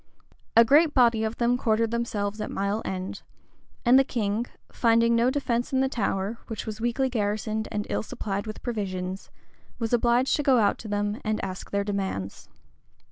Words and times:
[*] 0.31 0.57
A 0.57 0.65
great 0.65 0.95
body 0.95 1.23
of 1.23 1.37
them 1.37 1.57
quartered 1.59 1.91
themselves 1.91 2.41
at 2.41 2.49
Mile 2.49 2.81
End; 2.83 3.21
and 3.85 3.99
the 3.99 4.03
king, 4.03 4.47
finding 4.71 5.15
no 5.15 5.29
defence 5.29 5.71
in 5.71 5.79
the 5.81 5.87
Tower, 5.87 6.39
which 6.47 6.65
was 6.65 6.81
weakly 6.81 7.07
garrisoned 7.07 7.67
and 7.71 7.85
ill 7.87 8.01
supplied 8.01 8.47
with 8.47 8.63
provisions, 8.63 9.29
was 9.77 9.93
obliged 9.93 10.35
to 10.37 10.41
go 10.41 10.57
out 10.57 10.79
to 10.79 10.87
them 10.87 11.21
and 11.23 11.39
ask 11.45 11.69
their 11.69 11.83
demands. 11.83 12.49